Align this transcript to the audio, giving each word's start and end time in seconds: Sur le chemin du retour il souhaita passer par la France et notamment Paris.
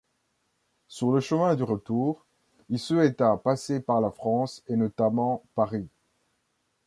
Sur 0.87 1.11
le 1.11 1.19
chemin 1.19 1.53
du 1.55 1.61
retour 1.61 2.25
il 2.71 2.79
souhaita 2.79 3.37
passer 3.37 3.79
par 3.81 4.01
la 4.01 4.09
France 4.09 4.63
et 4.67 4.75
notamment 4.75 5.43
Paris. 5.53 5.89